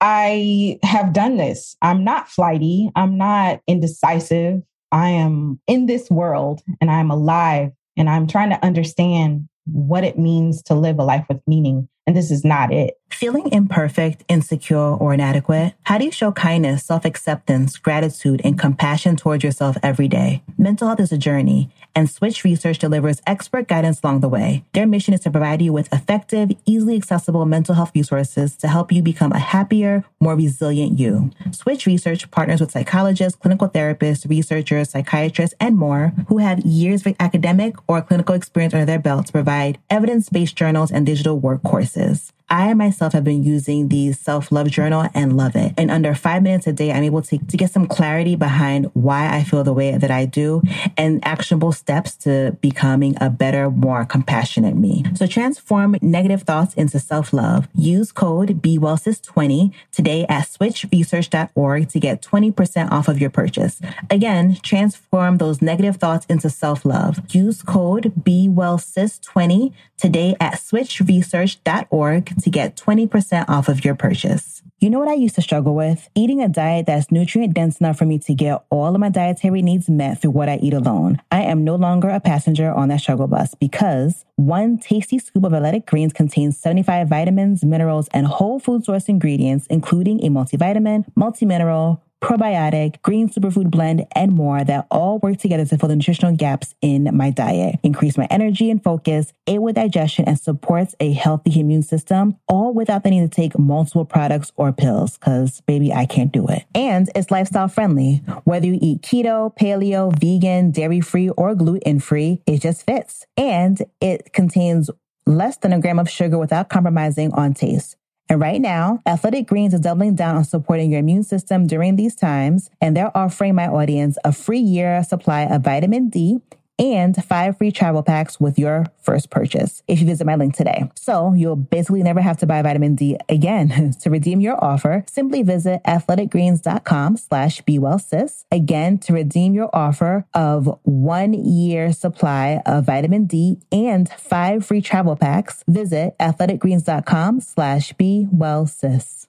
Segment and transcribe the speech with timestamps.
[0.00, 1.76] I have done this.
[1.82, 2.90] I'm not flighty.
[2.94, 4.62] I'm not indecisive.
[4.92, 10.18] I am in this world and I'm alive and I'm trying to understand what it
[10.18, 11.88] means to live a life with meaning.
[12.08, 12.98] And this is not it.
[13.10, 15.74] Feeling imperfect, insecure, or inadequate?
[15.82, 20.42] How do you show kindness, self acceptance, gratitude, and compassion towards yourself every day?
[20.56, 24.64] Mental health is a journey, and Switch Research delivers expert guidance along the way.
[24.72, 28.92] Their mission is to provide you with effective, easily accessible mental health resources to help
[28.92, 31.30] you become a happier, more resilient you.
[31.50, 37.16] Switch Research partners with psychologists, clinical therapists, researchers, psychiatrists, and more who have years of
[37.20, 41.62] academic or clinical experience under their belt to provide evidence based journals and digital work
[41.62, 45.74] courses practices I myself have been using the self love journal and love it.
[45.76, 49.34] And under five minutes a day, I'm able to, to get some clarity behind why
[49.34, 50.62] I feel the way that I do
[50.96, 55.04] and actionable steps to becoming a better, more compassionate me.
[55.14, 57.68] So transform negative thoughts into self love.
[57.74, 63.80] Use code BeWellSis20 today at switchresearch.org to get 20% off of your purchase.
[64.10, 67.20] Again, transform those negative thoughts into self love.
[67.34, 74.62] Use code BeWellSis20 today at switchresearch.org to get 20% off of your purchase.
[74.80, 76.08] You know what I used to struggle with?
[76.14, 79.60] Eating a diet that's nutrient dense enough for me to get all of my dietary
[79.60, 81.20] needs met through what I eat alone.
[81.32, 85.52] I am no longer a passenger on that struggle bus because one tasty scoop of
[85.52, 92.00] athletic greens contains 75 vitamins, minerals, and whole food source ingredients, including a multivitamin, multimineral,
[92.20, 96.74] probiotic, green superfood blend, and more that all work together to fill the nutritional gaps
[96.80, 101.60] in my diet, increase my energy and focus, aid with digestion, and supports a healthy
[101.60, 106.06] immune system, all without the need to take multiple products or pills, because baby, I
[106.06, 106.64] can't do it.
[106.74, 108.16] And it's lifestyle friendly.
[108.44, 113.26] Whether you eat keto, paleo, vegan, dairy free, or gluten free, it just fits.
[113.36, 114.90] And it contains
[115.26, 117.96] less than a gram of sugar without compromising on taste.
[118.28, 122.14] And right now, Athletic Greens is doubling down on supporting your immune system during these
[122.14, 126.40] times, and they're offering my audience a free year supply of vitamin D
[126.78, 130.90] and five free travel packs with your first purchase if you visit my link today.
[130.94, 133.92] So you'll basically never have to buy vitamin D again.
[134.00, 138.44] to redeem your offer, simply visit athleticgreens.com slash bewellsis.
[138.52, 144.80] Again, to redeem your offer of one year supply of vitamin D and five free
[144.80, 149.26] travel packs, visit athleticgreens.com slash bewellsis.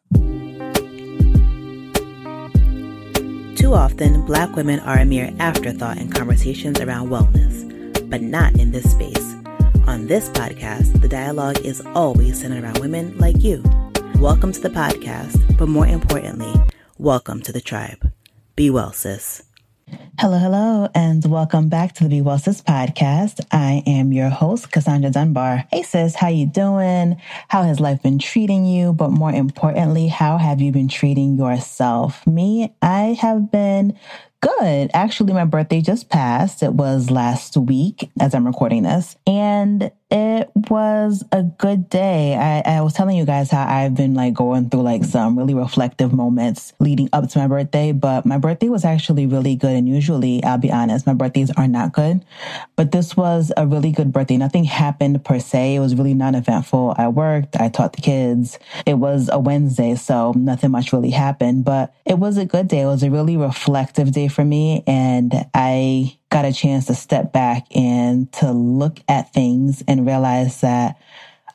[3.69, 8.71] Too often, Black women are a mere afterthought in conversations around wellness, but not in
[8.71, 9.35] this space.
[9.85, 13.61] On this podcast, the dialogue is always centered around women like you.
[14.15, 16.51] Welcome to the podcast, but more importantly,
[16.97, 18.11] welcome to the tribe.
[18.55, 19.43] Be well, sis.
[20.19, 23.39] Hello, hello, and welcome back to the Be Well Sis podcast.
[23.51, 25.65] I am your host, Cassandra Dunbar.
[25.71, 27.21] Hey sis, how you doing?
[27.47, 28.93] How has life been treating you?
[28.93, 32.25] But more importantly, how have you been treating yourself?
[32.27, 33.97] Me, I have been
[34.41, 34.89] Good.
[34.93, 36.63] Actually, my birthday just passed.
[36.63, 39.17] It was last week as I'm recording this.
[39.27, 42.35] And it was a good day.
[42.35, 45.53] I, I was telling you guys how I've been like going through like some really
[45.53, 49.75] reflective moments leading up to my birthday, but my birthday was actually really good.
[49.75, 52.25] And usually, I'll be honest, my birthdays are not good,
[52.75, 54.37] but this was a really good birthday.
[54.37, 55.75] Nothing happened per se.
[55.75, 56.95] It was really non eventful.
[56.97, 58.57] I worked, I taught the kids.
[58.87, 62.81] It was a Wednesday, so nothing much really happened, but it was a good day.
[62.81, 64.83] It was a really reflective day for me.
[64.87, 70.61] And I got a chance to step back and to look at things and realize
[70.61, 70.97] that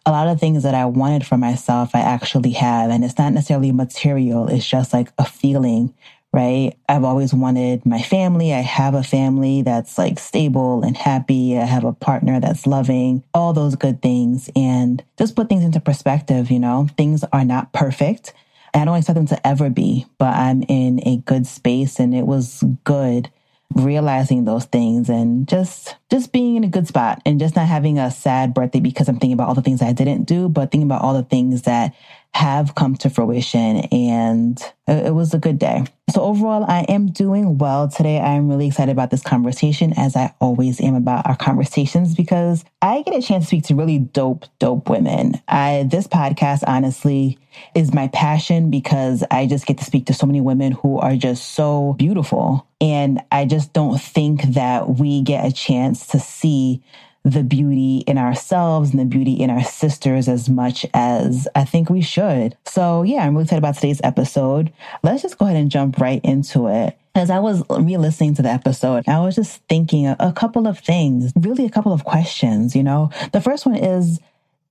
[0.06, 2.90] a lot of things that I wanted for myself, I actually have.
[2.90, 4.48] And it's not necessarily material.
[4.48, 5.94] It's just like a feeling,
[6.32, 6.72] right?
[6.88, 8.52] I've always wanted my family.
[8.52, 11.56] I have a family that's like stable and happy.
[11.56, 14.50] I have a partner that's loving, all those good things.
[14.54, 18.34] And just put things into perspective, you know, things are not perfect.
[18.74, 22.26] I don't expect them to ever be, but I'm in a good space and it
[22.26, 23.30] was good
[23.74, 27.98] realizing those things and just just being in a good spot and just not having
[27.98, 30.86] a sad birthday because I'm thinking about all the things I didn't do, but thinking
[30.86, 31.94] about all the things that
[32.34, 35.84] have come to fruition and it was a good day.
[36.10, 38.20] So overall, I am doing well today.
[38.20, 43.02] I'm really excited about this conversation as I always am about our conversations because I
[43.02, 45.40] get a chance to speak to really dope, dope women.
[45.48, 47.38] I, this podcast honestly
[47.74, 51.16] is my passion because I just get to speak to so many women who are
[51.16, 52.66] just so beautiful.
[52.80, 56.82] And I just don't think that we get a chance to see
[57.24, 61.88] the beauty in ourselves and the beauty in our sisters as much as I think
[61.88, 62.56] we should.
[62.66, 64.72] So, yeah, I'm really excited about today's episode.
[65.02, 66.98] Let's just go ahead and jump right into it.
[67.14, 70.66] As I was re listening to the episode, I was just thinking a, a couple
[70.66, 72.74] of things, really a couple of questions.
[72.76, 74.20] You know, the first one is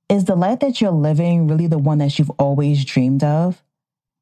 [0.09, 3.63] Is the life that you're living really the one that you've always dreamed of?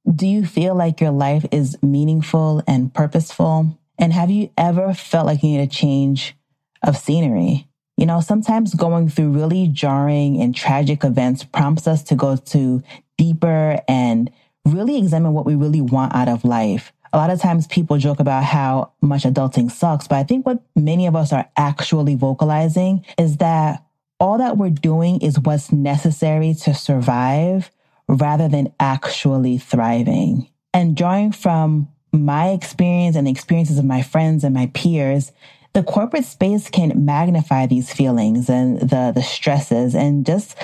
[0.07, 3.77] Do you feel like your life is meaningful and purposeful?
[3.97, 6.35] And have you ever felt like you need a change
[6.83, 7.67] of scenery?
[7.97, 12.81] You know, sometimes going through really jarring and tragic events prompts us to go to
[13.17, 14.31] deeper and
[14.65, 16.93] really examine what we really want out of life.
[17.13, 20.63] A lot of times people joke about how much adulting sucks, but I think what
[20.75, 23.83] many of us are actually vocalizing is that
[24.19, 27.69] all that we're doing is what's necessary to survive
[28.07, 30.47] rather than actually thriving.
[30.73, 35.31] And drawing from my experience and the experiences of my friends and my peers,
[35.73, 40.57] the corporate space can magnify these feelings and the, the stresses and just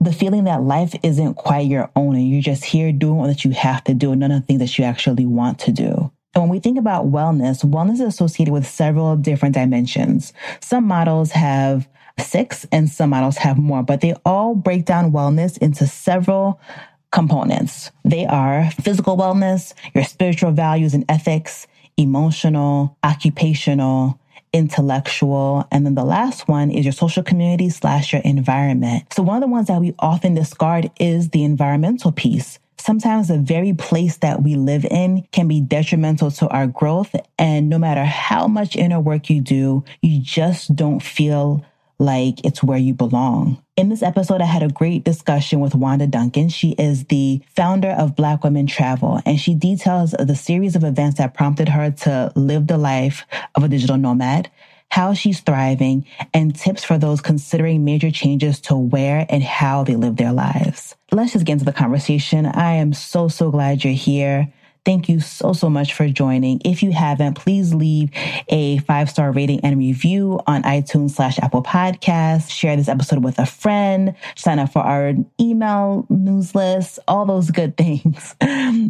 [0.00, 3.52] the feeling that life isn't quite your own and you're just here doing what you
[3.52, 6.10] have to do and none of the things that you actually want to do.
[6.34, 10.32] And when we think about wellness, wellness is associated with several different dimensions.
[10.60, 11.88] Some models have
[12.18, 16.60] six and some models have more, but they all break down wellness into several
[17.12, 17.92] components.
[18.04, 24.18] They are physical wellness, your spiritual values and ethics, emotional, occupational,
[24.54, 25.68] intellectual.
[25.70, 29.12] And then the last one is your social community slash your environment.
[29.12, 32.58] So one of the ones that we often discard is the environmental piece.
[32.78, 37.14] Sometimes the very place that we live in can be detrimental to our growth.
[37.38, 41.64] And no matter how much inner work you do, you just don't feel
[42.04, 43.62] like it's where you belong.
[43.76, 46.48] In this episode, I had a great discussion with Wanda Duncan.
[46.48, 51.18] She is the founder of Black Women Travel, and she details the series of events
[51.18, 53.24] that prompted her to live the life
[53.54, 54.50] of a digital nomad,
[54.90, 59.96] how she's thriving, and tips for those considering major changes to where and how they
[59.96, 60.94] live their lives.
[61.10, 62.46] Let's just get into the conversation.
[62.46, 64.52] I am so, so glad you're here.
[64.84, 66.60] Thank you so, so much for joining.
[66.64, 68.10] If you haven't, please leave
[68.48, 72.50] a five star rating and review on iTunes slash Apple Podcasts.
[72.50, 74.14] Share this episode with a friend.
[74.36, 78.34] Sign up for our email news list, all those good things.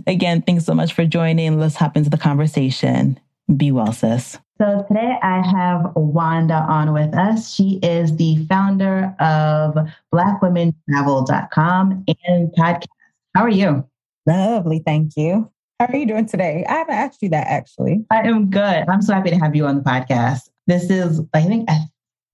[0.06, 1.58] Again, thanks so much for joining.
[1.58, 3.20] Let's hop into the conversation.
[3.56, 4.38] Be well, sis.
[4.58, 7.52] So today I have Wanda on with us.
[7.52, 9.76] She is the founder of
[10.12, 12.86] blackwomentravel.com and podcast.
[13.34, 13.84] How are you?
[14.26, 15.50] Lovely, thank you.
[15.80, 16.64] How are you doing today?
[16.68, 18.04] I haven't asked you that actually.
[18.10, 18.84] I am good.
[18.88, 20.48] I'm so happy to have you on the podcast.
[20.68, 21.76] This is, I think, a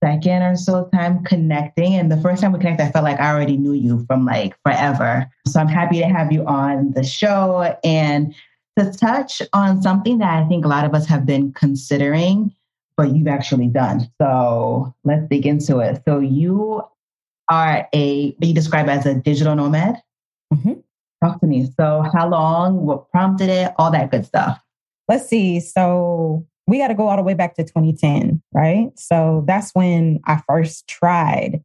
[0.03, 1.95] second or so time connecting.
[1.95, 4.55] And the first time we connected, I felt like I already knew you from like
[4.63, 5.27] forever.
[5.47, 8.33] So I'm happy to have you on the show and
[8.77, 12.53] to touch on something that I think a lot of us have been considering,
[12.95, 14.07] but you've actually done.
[14.21, 16.03] So let's dig into it.
[16.07, 16.83] So you
[17.49, 19.95] are a, you describe as a digital nomad.
[20.53, 20.73] Mm-hmm.
[21.23, 21.69] Talk to me.
[21.77, 22.85] So, how long?
[22.85, 23.73] What prompted it?
[23.77, 24.59] All that good stuff.
[25.07, 25.59] Let's see.
[25.59, 28.89] So, we got to go all the way back to 2010, right?
[28.97, 31.63] So, that's when I first tried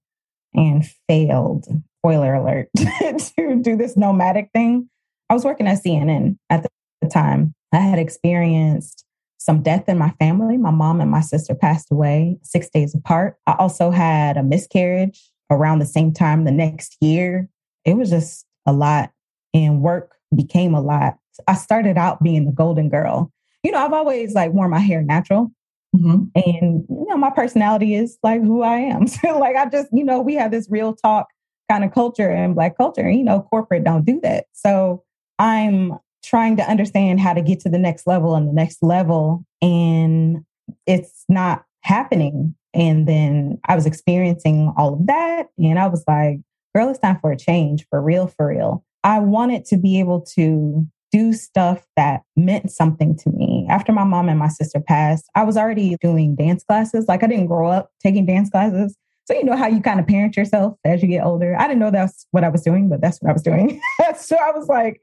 [0.55, 1.67] and failed.
[2.01, 4.89] Spoiler alert to do this nomadic thing.
[5.31, 6.67] I was working at CNN at
[7.01, 7.55] the time.
[7.73, 9.05] I had experienced
[9.39, 10.57] some death in my family.
[10.57, 13.37] My mom and my sister passed away six days apart.
[13.47, 17.49] I also had a miscarriage around the same time the next year.
[17.85, 19.13] It was just a lot
[19.57, 21.17] and work became a lot.
[21.49, 23.33] I started out being the golden girl.
[23.63, 25.51] You know, I've always like worn my hair natural.
[25.95, 26.25] Mm-hmm.
[26.35, 29.07] And you know, my personality is like who I am.
[29.09, 31.29] So like I just, you know, we have this real talk
[31.71, 33.01] kind of culture and black culture.
[33.01, 34.47] And, you know, corporate don't do that.
[34.53, 35.03] So
[35.39, 39.45] I'm trying to understand how to get to the next level and the next level.
[39.63, 40.45] And
[40.87, 42.55] it's not happening.
[42.75, 45.49] And then I was experiencing all of that.
[45.59, 46.41] And I was like,
[46.75, 48.85] girl, it's time for a change for real, for real.
[49.07, 53.65] I wanted to be able to do stuff that meant something to me.
[53.71, 57.07] After my mom and my sister passed, I was already doing dance classes.
[57.07, 58.97] Like I didn't grow up taking dance classes.
[59.27, 61.57] So you know how you kind of parent yourself as you get older.
[61.57, 63.81] I didn't know that's what I was doing, but that's what I was doing.
[64.19, 65.01] so I was like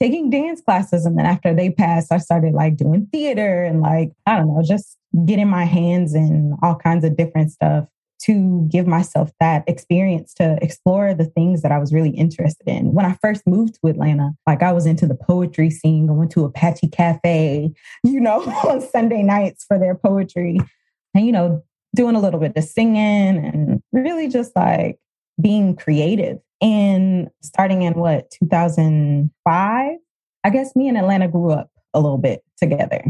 [0.00, 1.04] taking dance classes.
[1.04, 4.62] And then after they passed, I started like doing theater and like, I don't know,
[4.62, 7.86] just getting my hands in all kinds of different stuff
[8.24, 12.92] to give myself that experience to explore the things that I was really interested in.
[12.92, 16.44] When I first moved to Atlanta, like I was into the poetry scene, went to
[16.44, 17.72] Apache Cafe,
[18.04, 20.58] you know, on Sunday nights for their poetry.
[21.14, 21.62] And, you know,
[21.94, 24.98] doing a little bit of singing and really just like
[25.40, 26.38] being creative.
[26.60, 29.96] And starting in what, 2005,
[30.44, 33.04] I guess me and Atlanta grew up a little bit together.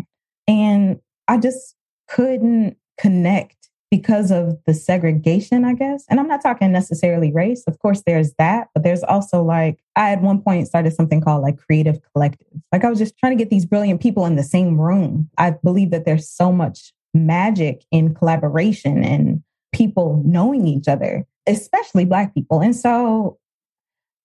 [0.47, 1.75] And I just
[2.09, 3.60] couldn't connect
[3.91, 6.05] because of the segregation, I guess.
[6.09, 7.65] And I'm not talking necessarily race.
[7.67, 11.43] Of course, there's that, but there's also like, I at one point started something called
[11.43, 12.47] like Creative Collective.
[12.71, 15.29] Like, I was just trying to get these brilliant people in the same room.
[15.39, 19.43] I believe that there's so much magic in collaboration and
[19.73, 22.61] people knowing each other, especially Black people.
[22.61, 23.39] And so,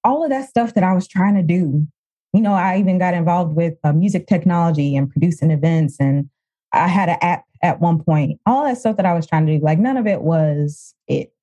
[0.04, 1.88] all of that stuff that I was trying to do
[2.34, 5.96] You know, I even got involved with uh, music technology and producing events.
[6.02, 6.30] And
[6.74, 8.40] I had an app at one point.
[8.46, 11.34] All that stuff that I was trying to do, like none of it was it,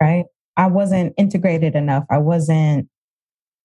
[0.00, 0.26] right?
[0.56, 2.04] I wasn't integrated enough.
[2.10, 2.88] I wasn't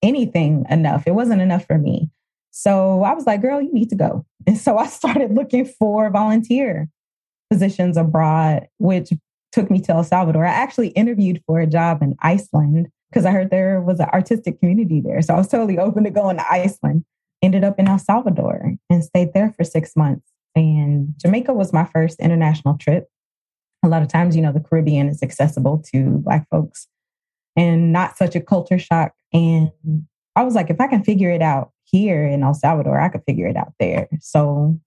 [0.02, 1.04] anything enough.
[1.06, 2.10] It wasn't enough for me.
[2.50, 4.26] So I was like, girl, you need to go.
[4.48, 6.90] And so I started looking for volunteer
[7.52, 9.12] positions abroad, which
[9.52, 10.46] took me to El Salvador.
[10.46, 14.60] I actually interviewed for a job in Iceland because I heard there was an artistic
[14.60, 15.22] community there.
[15.22, 17.06] So I was totally open to going to Iceland.
[17.44, 20.29] Ended up in El Salvador and stayed there for six months.
[20.56, 23.08] And Jamaica was my first international trip.
[23.84, 26.88] A lot of times, you know, the Caribbean is accessible to Black folks
[27.56, 29.14] and not such a culture shock.
[29.34, 29.72] And
[30.36, 33.24] I was like, if I can figure it out here in El Salvador, I could
[33.26, 34.08] figure it out there.
[34.22, 34.80] So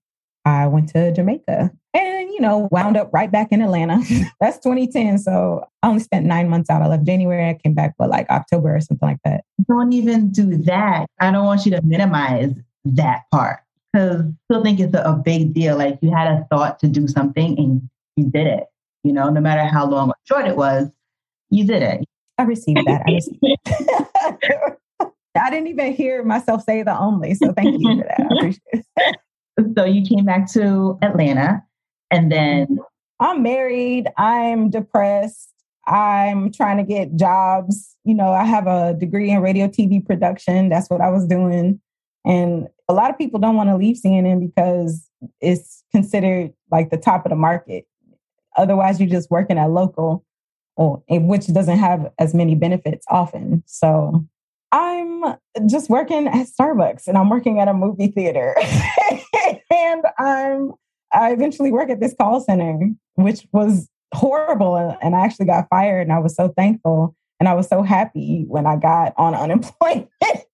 [0.45, 3.99] I went to Jamaica and, you know, wound up right back in Atlanta.
[4.39, 5.19] That's 2010.
[5.19, 6.81] So I only spent nine months out.
[6.81, 7.47] I left January.
[7.49, 9.43] I came back, but like October or something like that.
[9.67, 11.07] Don't even do that.
[11.19, 12.53] I don't want you to minimize
[12.85, 13.62] that part
[13.93, 15.77] because I still think it's a, a big deal.
[15.77, 18.65] Like you had a thought to do something and you did it.
[19.03, 20.89] You know, no matter how long or short it was,
[21.49, 22.05] you did it.
[22.37, 23.03] I received that.
[23.07, 24.79] I received it.
[25.35, 27.33] I didn't even hear myself say the only.
[27.35, 28.19] So thank you for that.
[28.19, 29.15] I appreciate it.
[29.77, 31.63] So you came back to Atlanta
[32.09, 32.79] and then
[33.19, 35.49] I'm married, I'm depressed,
[35.85, 37.95] I'm trying to get jobs.
[38.03, 40.69] You know, I have a degree in radio TV production.
[40.69, 41.79] That's what I was doing.
[42.25, 45.09] And a lot of people don't want to leave CNN because
[45.41, 47.85] it's considered like the top of the market.
[48.57, 50.25] Otherwise, you're just working at local,
[50.77, 53.63] which doesn't have as many benefits often.
[53.65, 54.25] So
[54.71, 55.35] I'm
[55.67, 58.55] just working at Starbucks and I'm working at a movie theater.
[59.71, 60.73] and I'm
[61.13, 62.79] I eventually work at this call center,
[63.15, 64.97] which was horrible.
[65.01, 67.15] And I actually got fired and I was so thankful.
[67.43, 70.45] And I was so happy when I got on unemployment because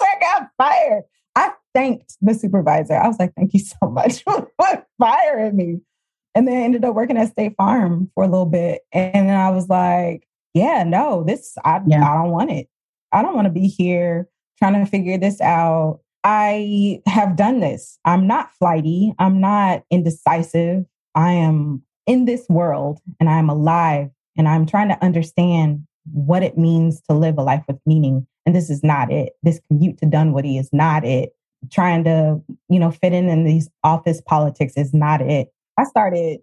[0.00, 1.02] I got fired.
[1.36, 2.94] I thanked the supervisor.
[2.94, 4.48] I was like, thank you so much for
[4.98, 5.80] firing me.
[6.34, 8.80] And then I ended up working at State Farm for a little bit.
[8.90, 12.10] And then I was like, yeah, no, this, I, yeah.
[12.10, 12.68] I don't want it.
[13.12, 16.00] I don't want to be here trying to figure this out.
[16.24, 17.98] I have done this.
[18.06, 19.12] I'm not flighty.
[19.18, 20.86] I'm not indecisive.
[21.14, 26.58] I am in this world and I'm alive and I'm trying to understand what it
[26.58, 28.26] means to live a life with meaning.
[28.44, 29.34] And this is not it.
[29.42, 31.30] This commute to Dunwoody is not it.
[31.70, 35.48] Trying to, you know, fit in in these office politics is not it.
[35.78, 36.40] I started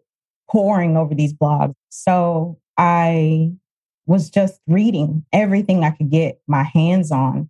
[0.50, 1.74] poring over these blogs.
[1.90, 3.52] So I
[4.06, 7.50] was just reading everything I could get my hands on,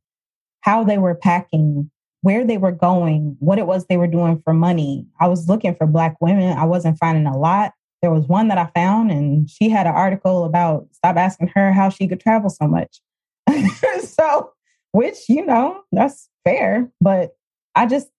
[0.61, 1.89] how they were packing,
[2.21, 5.05] where they were going, what it was they were doing for money.
[5.19, 6.57] I was looking for Black women.
[6.57, 7.71] I wasn't finding a lot.
[8.01, 11.73] There was one that I found, and she had an article about stop asking her
[11.73, 13.01] how she could travel so much.
[14.01, 14.51] so,
[14.91, 16.89] which, you know, that's fair.
[17.01, 17.31] But
[17.75, 18.09] I just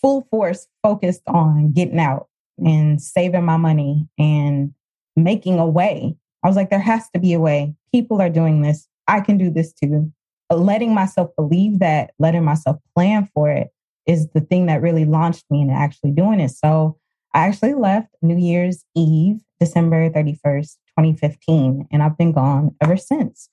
[0.00, 4.74] full force focused on getting out and saving my money and
[5.16, 7.74] making a way I was like, there has to be a way.
[7.92, 8.88] People are doing this.
[9.06, 10.12] I can do this too.
[10.48, 13.68] But letting myself believe that, letting myself plan for it
[14.06, 16.50] is the thing that really launched me into actually doing it.
[16.50, 16.98] So
[17.34, 23.48] I actually left New Year's Eve, December 31st, 2015, and I've been gone ever since.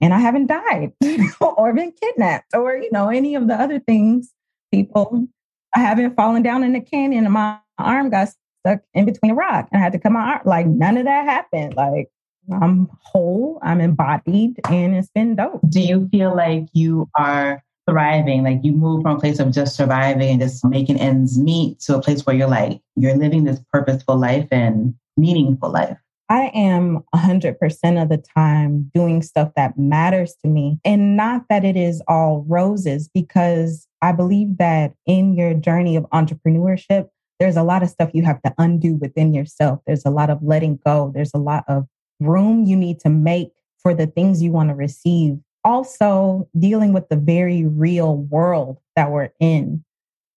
[0.00, 0.92] And I haven't died
[1.40, 4.32] or been kidnapped or, you know, any of the other things.
[4.72, 5.28] People,
[5.76, 8.28] I haven't fallen down in the canyon and my arm got
[8.60, 10.42] stuck in between a rock and I had to cut my arm.
[10.44, 11.74] Like none of that happened.
[11.74, 12.08] Like
[12.50, 15.60] I'm whole, I'm embodied, and it's been dope.
[15.68, 18.42] Do you feel like you are thriving?
[18.44, 21.96] Like you move from a place of just surviving and just making ends meet to
[21.96, 25.98] a place where you're like, you're living this purposeful life and meaningful life?
[26.28, 30.78] I am 100% of the time doing stuff that matters to me.
[30.82, 36.04] And not that it is all roses, because I believe that in your journey of
[36.04, 37.08] entrepreneurship,
[37.38, 39.80] there's a lot of stuff you have to undo within yourself.
[39.86, 41.12] There's a lot of letting go.
[41.14, 41.86] There's a lot of
[42.20, 43.50] room you need to make
[43.82, 45.38] for the things you want to receive.
[45.64, 49.84] Also, dealing with the very real world that we're in.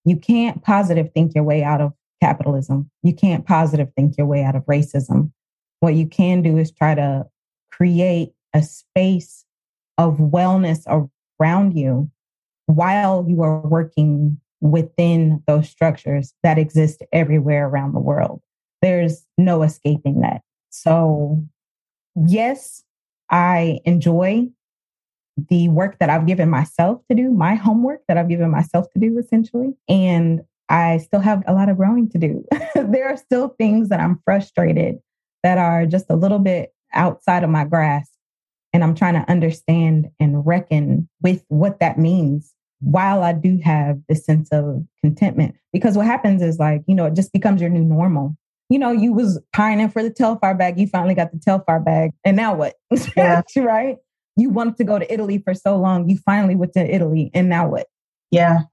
[0.03, 2.89] You can't positive think your way out of capitalism.
[3.01, 5.31] You can't positive think your way out of racism.
[5.79, 7.25] What you can do is try to
[7.71, 9.45] create a space
[9.97, 12.09] of wellness around you
[12.67, 18.41] while you are working within those structures that exist everywhere around the world.
[18.81, 20.41] There's no escaping that.
[20.69, 21.43] So
[22.15, 22.83] yes,
[23.29, 24.49] I enjoy
[25.49, 28.99] the work that I've given myself to do, my homework that I've given myself to
[28.99, 29.73] do, essentially.
[29.89, 32.45] And I still have a lot of growing to do.
[32.75, 34.99] there are still things that I'm frustrated
[35.43, 38.11] that are just a little bit outside of my grasp.
[38.73, 43.99] And I'm trying to understand and reckon with what that means while I do have
[44.09, 45.55] this sense of contentment.
[45.71, 48.35] Because what happens is like, you know, it just becomes your new normal.
[48.69, 52.11] You know, you was pining for the Telfar bag, you finally got the Telfar bag,
[52.23, 52.75] and now what?
[53.15, 53.41] Yeah.
[53.57, 53.97] right?
[54.35, 57.49] You wanted to go to Italy for so long, you finally went to Italy, and
[57.49, 57.87] now what?
[58.31, 58.63] Yeah.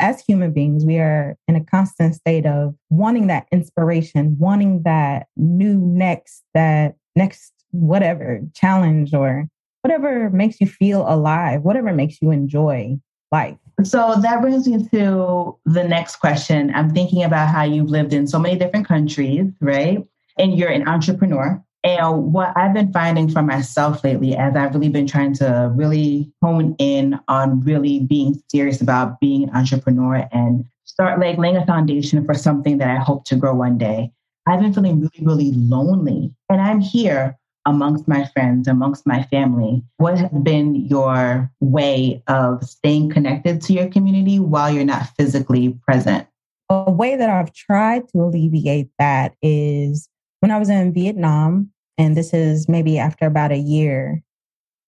[0.00, 5.26] As human beings, we are in a constant state of wanting that inspiration, wanting that
[5.36, 9.48] new next, that next whatever challenge or
[9.82, 12.96] whatever makes you feel alive, whatever makes you enjoy
[13.32, 13.56] life.
[13.84, 16.72] So that brings me to the next question.
[16.74, 20.04] I'm thinking about how you've lived in so many different countries, right?
[20.38, 21.62] And you're an entrepreneur.
[21.84, 26.32] And what I've been finding for myself lately, as I've really been trying to really
[26.42, 31.64] hone in on really being serious about being an entrepreneur and start like laying a
[31.66, 34.12] foundation for something that I hope to grow one day,
[34.46, 36.34] I've been feeling really, really lonely.
[36.50, 39.82] And I'm here amongst my friends, amongst my family.
[39.98, 45.78] What has been your way of staying connected to your community while you're not physically
[45.86, 46.26] present?
[46.70, 50.08] A way that I've tried to alleviate that is
[50.40, 54.22] when I was in Vietnam, and this is maybe after about a year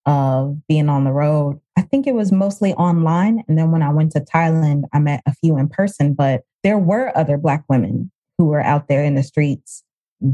[0.07, 1.61] of being on the road.
[1.77, 3.45] I think it was mostly online.
[3.49, 6.79] And then when I went to Thailand, I met a few in person, but there
[6.79, 9.85] were other Black women who were out there in the streets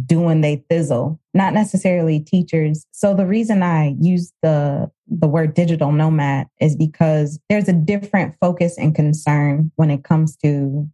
[0.05, 2.87] doing they thizzle, not necessarily teachers.
[2.93, 8.35] So the reason I use the the word digital nomad is because there's a different
[8.41, 10.89] focus and concern when it comes to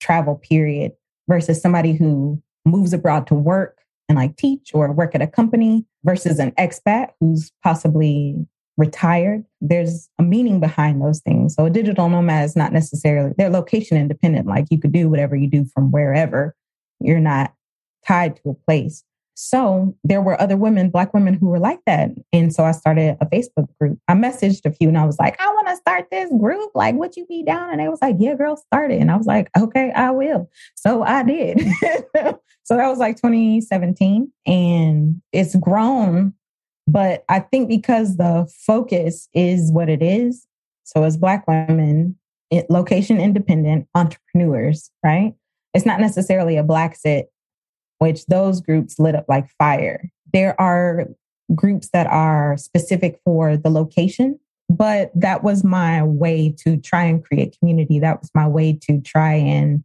[0.00, 0.92] travel period
[1.28, 5.84] versus somebody who moves abroad to work and like teach or work at a company
[6.04, 8.46] versus an expat who's possibly
[8.76, 9.44] retired.
[9.60, 11.54] There's a meaning behind those things.
[11.54, 14.46] So a digital nomad is not necessarily they're location independent.
[14.46, 16.54] Like you could do whatever you do from wherever.
[17.00, 17.52] You're not
[18.06, 19.04] tied to a place.
[19.40, 22.10] So there were other women, Black women who were like that.
[22.32, 23.96] And so I started a Facebook group.
[24.08, 26.72] I messaged a few and I was like, I want to start this group.
[26.74, 27.70] Like, would you be down?
[27.70, 29.00] And they was like, Yeah, girl, start it.
[29.00, 30.50] And I was like, Okay, I will.
[30.74, 31.60] So I did.
[32.64, 34.32] so that was like 2017.
[34.44, 36.32] And it's grown.
[36.88, 40.48] But I think because the focus is what it is.
[40.82, 42.16] So as Black women,
[42.50, 45.34] it, location independent entrepreneurs, right?
[45.74, 47.30] It's not necessarily a Black sit
[47.98, 50.10] which those groups lit up like fire.
[50.32, 51.06] There are
[51.54, 57.24] groups that are specific for the location, but that was my way to try and
[57.24, 57.98] create community.
[57.98, 59.82] That was my way to try and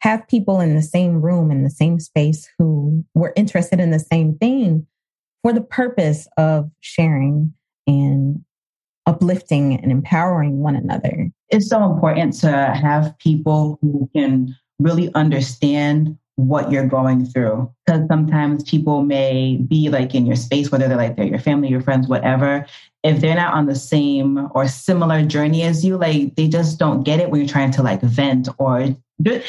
[0.00, 3.98] have people in the same room, in the same space who were interested in the
[3.98, 4.86] same thing
[5.42, 7.52] for the purpose of sharing
[7.86, 8.42] and
[9.06, 11.30] uplifting and empowering one another.
[11.48, 17.70] It's so important to have people who can really understand what you're going through.
[17.86, 21.68] Because sometimes people may be like in your space, whether they're like they're your family,
[21.68, 22.66] your friends, whatever.
[23.02, 27.02] If they're not on the same or similar journey as you, like they just don't
[27.02, 28.94] get it when you're trying to like vent or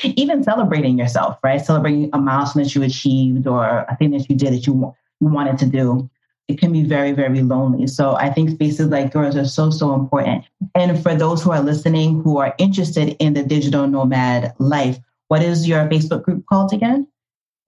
[0.04, 1.64] even celebrating yourself, right?
[1.64, 5.28] Celebrating a milestone that you achieved or a thing that you did that you, you
[5.28, 6.10] wanted to do.
[6.48, 7.88] It can be very, very lonely.
[7.88, 10.44] So I think spaces like yours are so, so important.
[10.76, 15.00] And for those who are listening who are interested in the digital nomad life,
[15.32, 17.08] what is your Facebook group called again?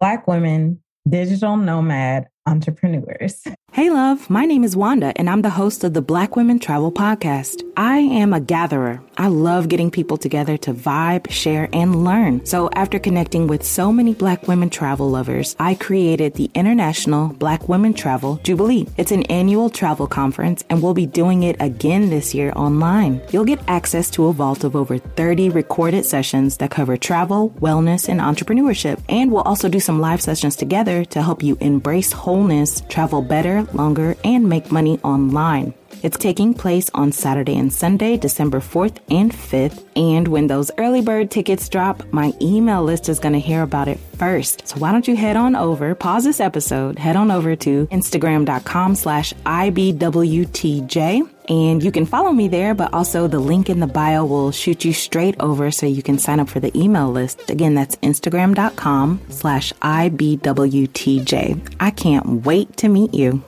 [0.01, 3.41] Black Women Digital Nomad entrepreneurs.
[3.73, 4.29] Hey, love.
[4.29, 7.63] My name is Wanda, and I'm the host of the Black Women Travel Podcast.
[7.75, 9.01] I am a gatherer.
[9.17, 12.45] I love getting people together to vibe, share, and learn.
[12.45, 17.67] So, after connecting with so many Black women travel lovers, I created the International Black
[17.67, 18.87] Women Travel Jubilee.
[18.97, 23.21] It's an annual travel conference, and we'll be doing it again this year online.
[23.31, 28.07] You'll get access to a vault of over 30 recorded sessions that cover travel, wellness,
[28.07, 29.01] and entrepreneurship.
[29.09, 33.62] And we'll also do some live sessions together to help you embrace wholeness, travel better,
[33.73, 35.73] longer, and make money online.
[36.03, 39.85] It's taking place on Saturday and Sunday, December 4th and 5th.
[39.95, 43.87] And when those early bird tickets drop, my email list is going to hear about
[43.87, 44.67] it first.
[44.67, 48.95] So why don't you head on over, pause this episode, head on over to instagram.com
[48.95, 51.29] slash IBWTJ.
[51.49, 54.83] And you can follow me there, but also the link in the bio will shoot
[54.83, 57.49] you straight over so you can sign up for the email list.
[57.49, 61.75] Again, that's instagram.com slash IBWTJ.
[61.79, 63.41] I can't wait to meet you.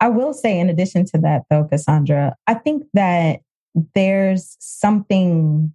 [0.00, 3.40] I will say, in addition to that, though, Cassandra, I think that
[3.94, 5.72] there's something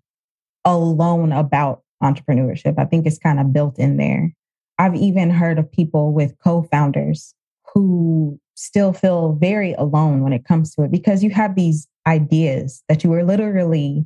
[0.65, 2.75] alone about entrepreneurship.
[2.77, 4.33] I think it's kind of built in there.
[4.79, 7.33] I've even heard of people with co founders
[7.73, 12.83] who still feel very alone when it comes to it because you have these ideas
[12.87, 14.05] that you are literally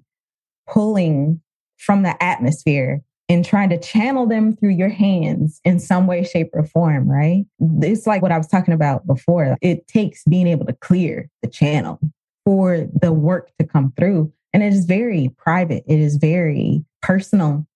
[0.68, 1.42] pulling
[1.78, 6.50] from the atmosphere and trying to channel them through your hands in some way, shape,
[6.54, 7.46] or form, right?
[7.82, 9.58] It's like what I was talking about before.
[9.62, 12.00] It takes being able to clear the channel
[12.46, 14.32] for the work to come through.
[14.54, 17.68] And it is very private, it is very personal.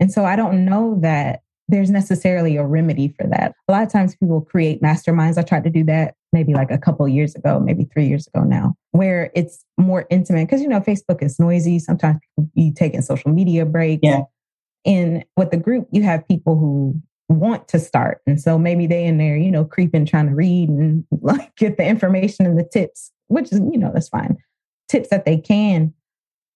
[0.00, 3.54] And so I don't know that there's necessarily a remedy for that.
[3.68, 5.38] A lot of times people create masterminds.
[5.38, 8.42] I tried to do that maybe like a couple years ago, maybe three years ago
[8.42, 11.78] now, where it's more intimate because you know Facebook is noisy.
[11.78, 12.20] Sometimes
[12.54, 14.00] you take in social media breaks.
[14.02, 14.22] Yeah.
[14.84, 18.20] And with the group, you have people who want to start.
[18.26, 21.76] And so maybe they in there, you know, creeping, trying to read and like get
[21.76, 24.36] the information and the tips, which is, you know, that's fine.
[24.88, 25.94] Tips that they can.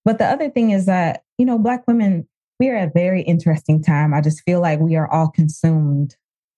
[0.05, 2.27] But the other thing is that, you know, Black women,
[2.61, 4.13] we are at a very interesting time.
[4.13, 6.17] I just feel like we are all consumed.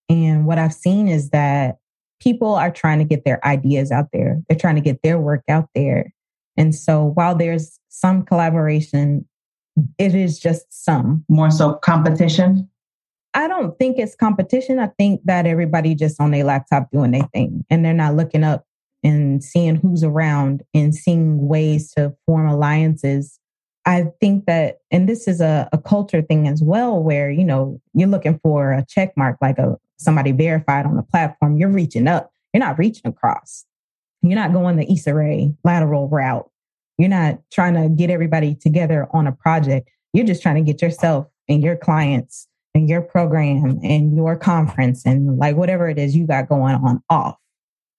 [0.08, 1.76] And what I've seen is that
[2.20, 5.42] people are trying to get their ideas out there, they're trying to get their work
[5.48, 6.12] out there.
[6.56, 9.26] And so while there's some collaboration,
[9.98, 11.24] it is just some.
[11.28, 12.68] More so competition?
[13.34, 14.78] I don't think it's competition.
[14.78, 18.42] I think that everybody just on their laptop doing their thing and they're not looking
[18.42, 18.64] up
[19.04, 23.38] and seeing who's around and seeing ways to form alliances.
[23.86, 27.80] I think that, and this is a, a culture thing as well, where, you know,
[27.94, 32.08] you're looking for a check mark, like a somebody verified on the platform, you're reaching
[32.08, 32.32] up.
[32.52, 33.64] You're not reaching across.
[34.22, 36.50] You're not going the Issa Rae lateral route.
[37.00, 39.88] You're not trying to get everybody together on a project.
[40.12, 45.06] You're just trying to get yourself and your clients and your program and your conference
[45.06, 47.36] and like whatever it is you got going on off.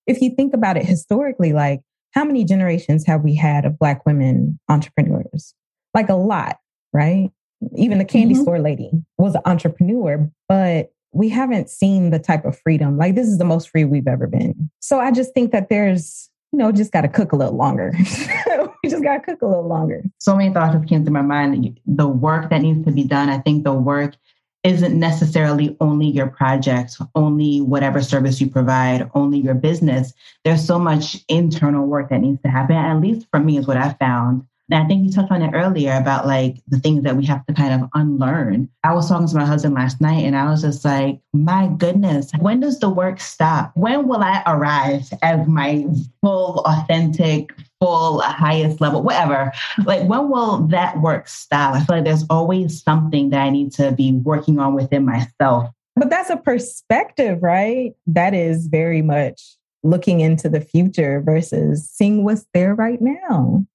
[0.06, 4.06] If you think about it historically, like how many generations have we had of Black
[4.06, 5.56] women entrepreneurs?
[5.96, 6.58] Like a lot,
[6.94, 7.32] right?
[7.76, 8.44] Even the candy mm-hmm.
[8.44, 12.98] store lady was an entrepreneur, but we haven't seen the type of freedom.
[12.98, 14.70] Like this is the most free we've ever been.
[14.80, 17.94] So I just think that there's, you know, just got to cook a little longer.
[18.84, 20.04] we just got to cook a little longer.
[20.20, 21.80] So many thoughts have came to my mind.
[21.86, 23.30] The work that needs to be done.
[23.30, 24.16] I think the work
[24.64, 30.14] isn't necessarily only your project, only whatever service you provide, only your business.
[30.44, 32.76] There's so much internal work that needs to happen.
[32.76, 34.46] At least for me, is what I found.
[34.72, 37.46] And I think you touched on it earlier about like the things that we have
[37.48, 38.70] to kind of unlearn.
[38.86, 42.32] I was talking to my husband last night and I was just like, my goodness,
[42.40, 43.72] when does the work stop?
[43.76, 45.86] When will I arrive at my
[46.22, 49.52] full, authentic, full, highest level, whatever?
[49.84, 51.76] Like, when will that work stop?
[51.76, 55.70] I feel like there's always something that I need to be working on within myself.
[55.98, 57.92] But that's a perspective, right?
[58.08, 63.66] That is very much looking into the future versus seeing what's there right now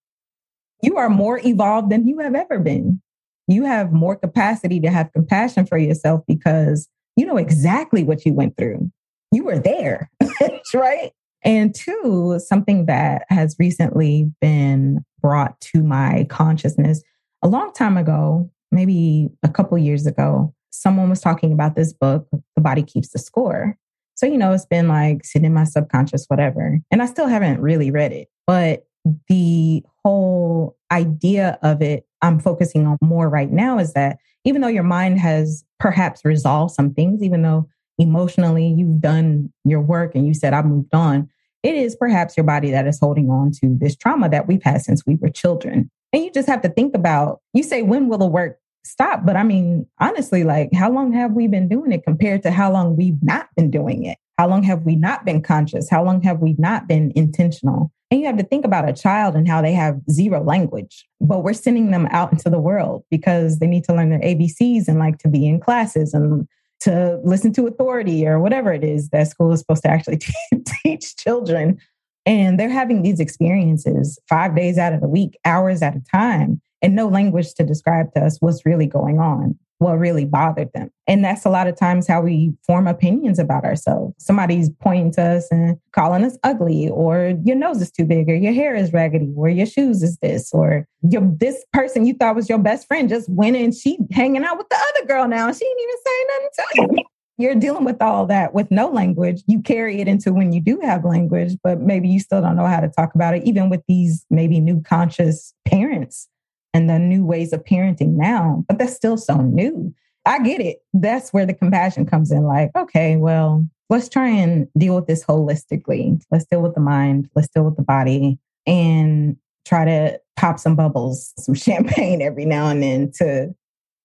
[0.86, 3.02] you are more evolved than you have ever been.
[3.48, 8.32] You have more capacity to have compassion for yourself because you know exactly what you
[8.32, 8.90] went through.
[9.32, 10.10] You were there,
[10.74, 11.12] right?
[11.44, 17.02] And two, something that has recently been brought to my consciousness
[17.42, 22.26] a long time ago, maybe a couple years ago, someone was talking about this book,
[22.56, 23.76] The Body Keeps the Score.
[24.14, 26.78] So, you know, it's been like sitting in my subconscious, whatever.
[26.90, 28.85] And I still haven't really read it, but
[29.28, 34.68] the whole idea of it I'm focusing on more right now is that even though
[34.68, 40.26] your mind has perhaps resolved some things, even though emotionally you've done your work and
[40.26, 41.28] you said, I moved on,
[41.62, 44.82] it is perhaps your body that is holding on to this trauma that we've had
[44.82, 45.90] since we were children.
[46.12, 49.26] And you just have to think about, you say, when will the work stop?
[49.26, 52.72] But I mean, honestly, like, how long have we been doing it compared to how
[52.72, 54.18] long we've not been doing it?
[54.38, 55.90] How long have we not been conscious?
[55.90, 57.90] How long have we not been intentional?
[58.10, 61.42] And you have to think about a child and how they have zero language, but
[61.42, 64.98] we're sending them out into the world because they need to learn their ABCs and
[64.98, 66.46] like to be in classes and
[66.80, 70.20] to listen to authority or whatever it is that school is supposed to actually
[70.84, 71.80] teach children.
[72.24, 76.60] And they're having these experiences five days out of the week, hours at a time,
[76.82, 80.90] and no language to describe to us what's really going on what really bothered them.
[81.06, 84.14] And that's a lot of times how we form opinions about ourselves.
[84.18, 88.34] Somebody's pointing to us and calling us ugly, or your nose is too big, or
[88.34, 92.36] your hair is raggedy, or your shoes is this, or your this person you thought
[92.36, 95.52] was your best friend just went and she hanging out with the other girl now.
[95.52, 97.04] She didn't even say nothing to you.
[97.38, 99.42] You're dealing with all that with no language.
[99.46, 102.66] You carry it into when you do have language, but maybe you still don't know
[102.66, 106.28] how to talk about it, even with these maybe new conscious parents
[106.76, 109.94] and the new ways of parenting now, but that's still so new.
[110.26, 110.80] I get it.
[110.92, 112.42] That's where the compassion comes in.
[112.42, 116.20] Like, okay, well, let's try and deal with this holistically.
[116.30, 120.76] Let's deal with the mind, let's deal with the body, and try to pop some
[120.76, 123.54] bubbles, some champagne every now and then to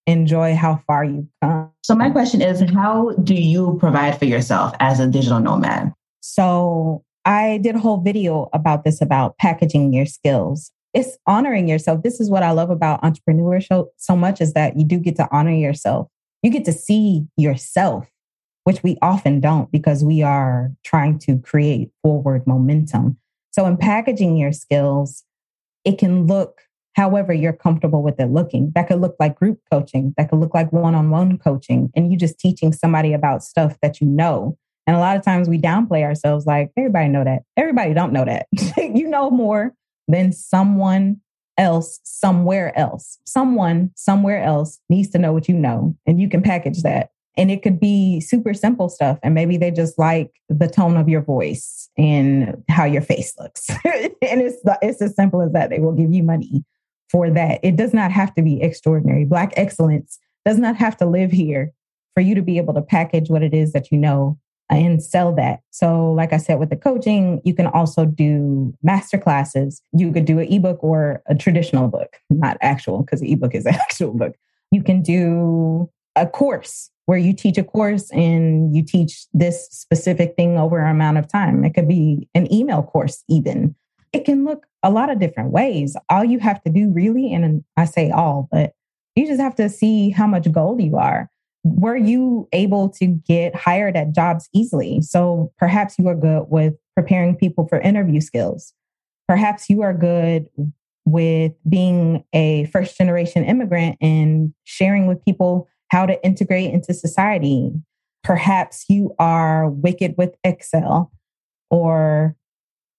[0.06, 1.70] enjoy how far you've come.
[1.82, 5.92] So, my question is how do you provide for yourself as a digital nomad?
[6.22, 12.02] So, I did a whole video about this about packaging your skills it's honoring yourself.
[12.02, 15.28] This is what I love about entrepreneurship so much is that you do get to
[15.30, 16.08] honor yourself.
[16.42, 18.08] You get to see yourself,
[18.64, 23.16] which we often don't because we are trying to create forward momentum.
[23.52, 25.24] So in packaging your skills,
[25.84, 26.62] it can look
[26.94, 28.72] however you're comfortable with it looking.
[28.74, 32.12] That could look like group coaching, that could look like one on one coaching, and
[32.12, 34.58] you just teaching somebody about stuff that you know.
[34.86, 37.42] And a lot of times we downplay ourselves like everybody know that.
[37.56, 38.46] Everybody don't know that.
[38.76, 39.72] you know more
[40.12, 41.20] than someone
[41.58, 43.18] else somewhere else.
[43.24, 47.10] Someone somewhere else needs to know what you know and you can package that.
[47.36, 49.18] And it could be super simple stuff.
[49.22, 53.70] And maybe they just like the tone of your voice and how your face looks.
[53.84, 55.70] and it's, it's as simple as that.
[55.70, 56.62] They will give you money
[57.10, 57.60] for that.
[57.62, 59.24] It does not have to be extraordinary.
[59.24, 61.72] Black excellence does not have to live here
[62.14, 64.38] for you to be able to package what it is that you know
[64.76, 65.60] and sell that.
[65.70, 69.82] So, like I said, with the coaching, you can also do master classes.
[69.92, 73.66] You could do an ebook or a traditional book, not actual, because the ebook is
[73.66, 74.34] an actual book.
[74.70, 80.34] You can do a course where you teach a course and you teach this specific
[80.36, 81.64] thing over an amount of time.
[81.64, 83.74] It could be an email course, even.
[84.12, 85.96] It can look a lot of different ways.
[86.10, 88.72] All you have to do, really, and I say all, but
[89.16, 91.28] you just have to see how much gold you are
[91.64, 95.00] were you able to get hired at jobs easily?
[95.00, 98.74] So perhaps you are good with preparing people for interview skills.
[99.28, 100.48] Perhaps you are good
[101.04, 107.72] with being a first generation immigrant and sharing with people how to integrate into society.
[108.24, 111.12] Perhaps you are wicked with Excel,
[111.70, 112.36] or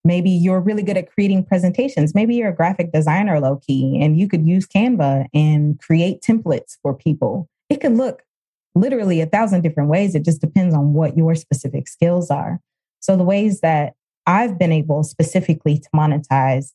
[0.03, 2.13] maybe you're really good at creating presentations.
[2.13, 6.77] Maybe you're a graphic designer, low key, and you could use Canva and create templates
[6.81, 7.49] for people.
[7.69, 8.23] It could look
[8.75, 10.15] literally a thousand different ways.
[10.15, 12.59] It just depends on what your specific skills are.
[12.99, 13.93] So, the ways that
[14.25, 16.71] I've been able specifically to monetize,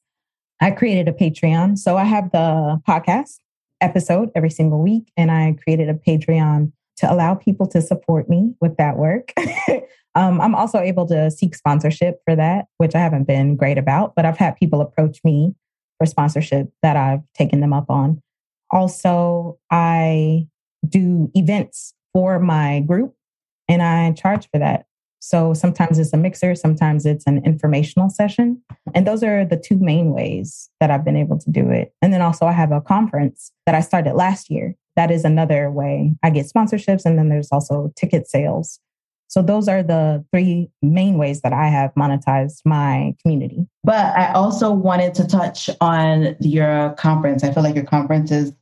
[0.60, 1.78] I created a Patreon.
[1.78, 3.38] So, I have the podcast
[3.80, 8.54] episode every single week, and I created a Patreon to allow people to support me
[8.60, 9.32] with that work.
[10.14, 14.14] um, I'm also able to seek sponsorship for that, which I haven't been great about,
[14.16, 15.54] but I've had people approach me
[15.98, 18.20] for sponsorship that I've taken them up on.
[18.70, 20.46] Also, I
[20.86, 23.14] do events for my group
[23.68, 24.86] and I charge for that.
[25.20, 28.62] So sometimes it's a mixer, sometimes it's an informational session.
[28.94, 31.92] And those are the two main ways that I've been able to do it.
[32.00, 34.74] And then also, I have a conference that I started last year.
[34.96, 37.04] That is another way I get sponsorships.
[37.04, 38.80] And then there's also ticket sales.
[39.28, 43.66] So those are the three main ways that I have monetized my community.
[43.84, 47.44] But I also wanted to touch on your conference.
[47.44, 48.52] I feel like your conference is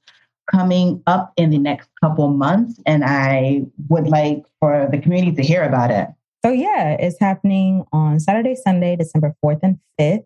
[0.51, 5.43] coming up in the next couple months, and I would like for the community to
[5.43, 6.09] hear about it.
[6.45, 10.25] So, yeah, it's happening on Saturday, Sunday, December 4th and 5th.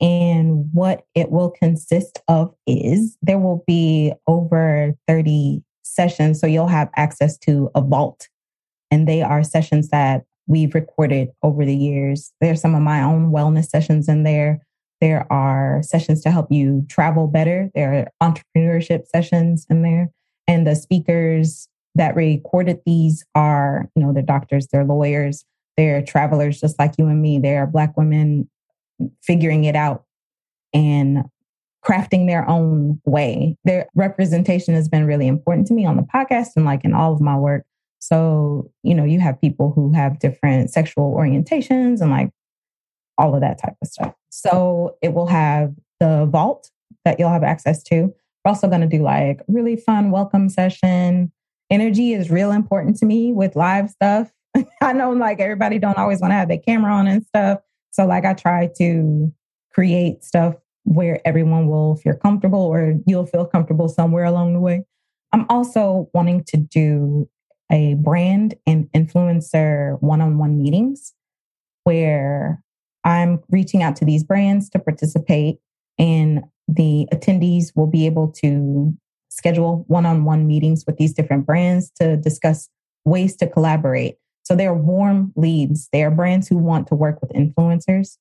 [0.00, 6.40] And what it will consist of is there will be over 30 sessions.
[6.40, 8.28] So, you'll have access to a vault,
[8.90, 12.32] and they are sessions that we've recorded over the years.
[12.40, 14.66] There's some of my own wellness sessions in there.
[15.02, 17.68] There are sessions to help you travel better.
[17.74, 20.10] There are entrepreneurship sessions in there.
[20.46, 25.44] And the speakers that recorded these are, you know, they're doctors, they're lawyers,
[25.76, 27.40] they're travelers just like you and me.
[27.40, 28.48] They are Black women
[29.24, 30.04] figuring it out
[30.72, 31.24] and
[31.84, 33.56] crafting their own way.
[33.64, 37.12] Their representation has been really important to me on the podcast and like in all
[37.12, 37.64] of my work.
[37.98, 42.30] So, you know, you have people who have different sexual orientations and like
[43.18, 44.14] all of that type of stuff.
[44.30, 46.70] So it will have the vault
[47.04, 48.14] that you'll have access to.
[48.44, 51.30] We're also going to do like really fun welcome session.
[51.70, 54.32] Energy is real important to me with live stuff.
[54.82, 57.60] I know like everybody don't always want to have their camera on and stuff.
[57.90, 59.32] So like I try to
[59.72, 64.84] create stuff where everyone will feel comfortable or you'll feel comfortable somewhere along the way.
[65.32, 67.28] I'm also wanting to do
[67.70, 71.14] a brand and influencer one-on-one meetings
[71.84, 72.62] where
[73.04, 75.58] I'm reaching out to these brands to participate,
[75.98, 78.94] and the attendees will be able to
[79.28, 82.68] schedule one on one meetings with these different brands to discuss
[83.04, 84.16] ways to collaborate.
[84.44, 88.18] So they're warm leads, they are brands who want to work with influencers.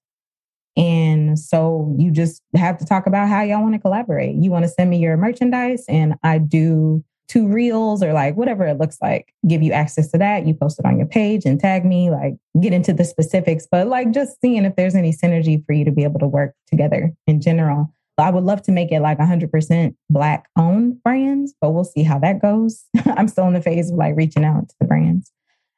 [0.78, 4.36] And so you just have to talk about how y'all want to collaborate.
[4.36, 8.66] You want to send me your merchandise, and I do two reels or like whatever
[8.66, 10.46] it looks like, give you access to that.
[10.46, 13.88] You post it on your page and tag me, like get into the specifics, but
[13.88, 17.14] like just seeing if there's any synergy for you to be able to work together
[17.28, 17.94] in general.
[18.18, 22.20] I would love to make it like 100% Black owned brands, but we'll see how
[22.20, 22.84] that goes.
[23.06, 25.32] I'm still in the phase of like reaching out to the brands.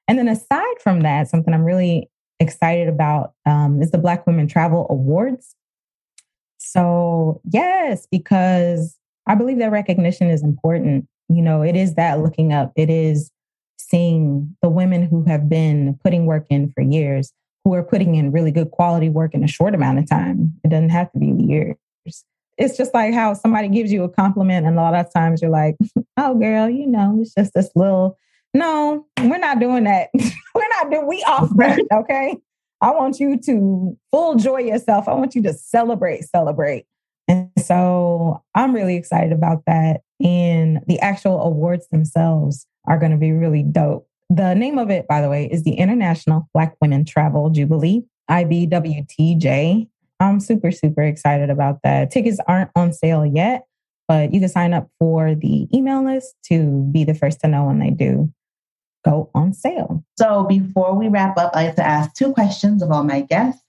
[0.07, 4.47] And then aside from that, something I'm really excited about um, is the Black Women
[4.47, 5.55] Travel Awards.
[6.57, 12.53] So, yes, because I believe that recognition is important you know, it is that looking
[12.53, 13.31] up, it is
[13.77, 17.31] seeing the women who have been putting work in for years,
[17.63, 20.53] who are putting in really good quality work in a short amount of time.
[20.63, 21.77] It doesn't have to be years.
[22.57, 25.51] It's just like how somebody gives you a compliment, and a lot of times you're
[25.51, 25.75] like,
[26.17, 28.17] "Oh, girl, you know, it's just this little."
[28.53, 30.09] No, we're not doing that.
[30.55, 31.07] we're not doing.
[31.07, 31.79] We off that.
[31.91, 32.37] Okay.
[32.81, 35.07] I want you to full joy yourself.
[35.07, 36.85] I want you to celebrate, celebrate.
[37.63, 40.01] So I'm really excited about that.
[40.23, 44.07] And the actual awards themselves are going to be really dope.
[44.29, 49.87] The name of it, by the way, is the International Black Women Travel Jubilee, IBWTJ.
[50.19, 52.11] I'm super, super excited about that.
[52.11, 53.65] Tickets aren't on sale yet,
[54.07, 57.65] but you can sign up for the email list to be the first to know
[57.65, 58.31] when they do
[59.03, 60.03] go on sale.
[60.17, 63.62] So before we wrap up, I like to ask two questions of all my guests.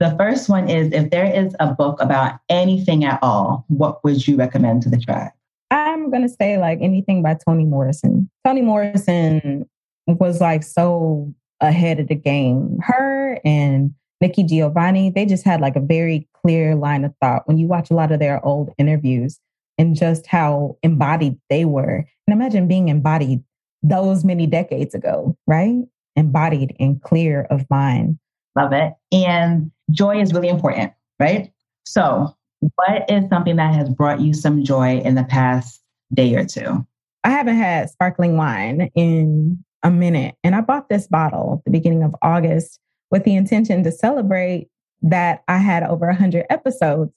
[0.00, 4.26] The first one is if there is a book about anything at all, what would
[4.26, 5.30] you recommend to the tribe?
[5.70, 8.28] I'm going to say like anything by Toni Morrison.
[8.46, 9.68] Toni Morrison
[10.06, 12.78] was like so ahead of the game.
[12.82, 17.58] Her and Nikki Giovanni, they just had like a very clear line of thought when
[17.58, 19.38] you watch a lot of their old interviews
[19.76, 22.06] and just how embodied they were.
[22.26, 23.44] And imagine being embodied
[23.82, 25.76] those many decades ago, right?
[26.16, 28.18] Embodied and clear of mind.
[28.56, 28.94] Love it.
[29.12, 31.52] And joy is really important, right?
[31.84, 32.34] So,
[32.76, 35.80] what is something that has brought you some joy in the past
[36.12, 36.86] day or two?
[37.24, 41.70] I haven't had sparkling wine in a minute, and I bought this bottle at the
[41.70, 42.78] beginning of August
[43.10, 44.68] with the intention to celebrate
[45.02, 47.12] that I had over 100 episodes.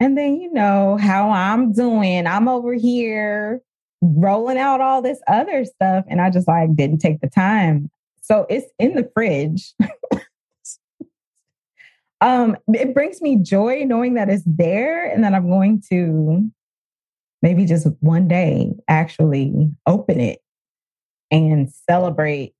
[0.00, 3.60] And then, you know, how I'm doing, I'm over here
[4.02, 7.90] rolling out all this other stuff and I just like didn't take the time.
[8.22, 9.74] So it's in the fridge.
[12.20, 16.50] um it brings me joy knowing that it's there and that I'm going to
[17.42, 20.40] maybe just one day actually open it
[21.30, 22.54] and celebrate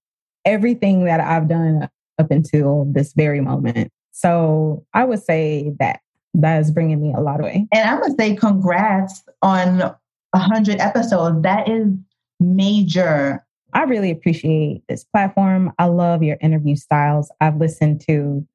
[0.44, 3.92] everything that I've done up until this very moment.
[4.12, 6.00] So I would say that
[6.34, 7.66] that is bringing me a lot of joy.
[7.72, 9.78] And I would say congrats on
[10.30, 11.42] 100 episodes.
[11.42, 11.92] That is
[12.38, 13.44] major.
[13.72, 15.72] I really appreciate this platform.
[15.78, 17.30] I love your interview styles.
[17.40, 18.46] I've listened to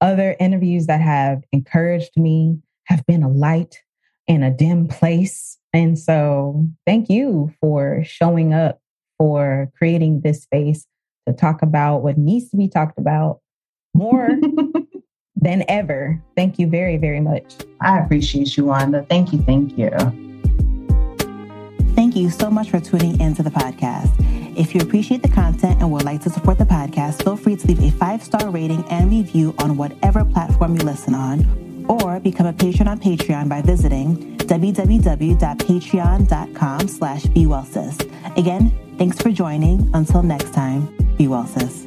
[0.00, 3.82] other interviews that have encouraged me, have been a light
[4.26, 5.58] in a dim place.
[5.72, 8.80] And so, thank you for showing up,
[9.18, 10.86] for creating this space
[11.26, 13.40] to talk about what needs to be talked about
[13.94, 14.28] more
[15.36, 16.22] than ever.
[16.36, 17.54] Thank you very, very much.
[17.80, 19.04] I appreciate you, Wanda.
[19.08, 19.42] Thank you.
[19.42, 19.90] Thank you.
[21.94, 24.45] Thank you so much for tuning into the podcast.
[24.56, 27.66] If you appreciate the content and would like to support the podcast, feel free to
[27.66, 32.54] leave a five-star rating and review on whatever platform you listen on, or become a
[32.54, 37.98] patron on Patreon by visiting www.patreon.com slash bewellsis.
[38.38, 39.90] Again, thanks for joining.
[39.92, 40.88] Until next time,
[41.18, 41.86] be well, sis.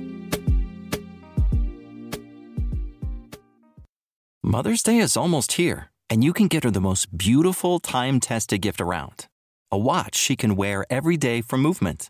[4.44, 8.80] Mother's Day is almost here, and you can get her the most beautiful time-tested gift
[8.80, 9.26] around
[9.72, 12.10] a watch she can wear every day from Movement.